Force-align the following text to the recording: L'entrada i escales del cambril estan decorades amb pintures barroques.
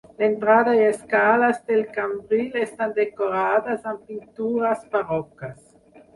L'entrada 0.19 0.71
i 0.77 0.85
escales 0.85 1.59
del 1.67 1.83
cambril 1.97 2.57
estan 2.63 2.97
decorades 3.01 3.87
amb 3.93 4.03
pintures 4.09 4.83
barroques. 4.97 5.63